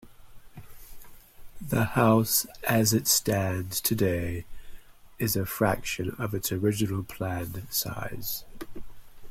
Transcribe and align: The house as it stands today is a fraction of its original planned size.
The 1.61 1.83
house 1.83 2.47
as 2.67 2.91
it 2.91 3.05
stands 3.07 3.79
today 3.79 4.45
is 5.19 5.35
a 5.35 5.45
fraction 5.45 6.15
of 6.17 6.33
its 6.33 6.51
original 6.51 7.03
planned 7.03 7.67
size. 7.69 8.43